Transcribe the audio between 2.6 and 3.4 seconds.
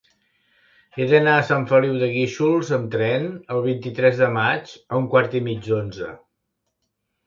amb tren